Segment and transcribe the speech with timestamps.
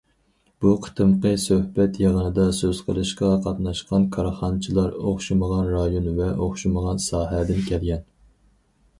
[0.63, 8.03] بۇ قېتىمقى سۆھبەت يىغىنىدا سۆز قىلىشقا قاتناشقان كارخانىچىلار ئوخشىمىغان رايون ۋە ئوخشىمىغان ساھەدىن كەلگەن.